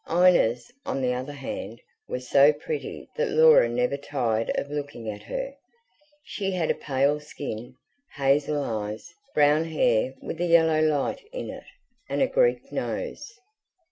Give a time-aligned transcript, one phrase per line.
[0.09, 5.21] Inez, on the other hand, was so pretty that Laura never tired of looking at
[5.21, 5.53] her:
[6.23, 7.75] she had a pale skin,
[8.15, 11.65] hazel eyes, brown hair with a yellow light in it,
[12.09, 13.31] and a Greek nose.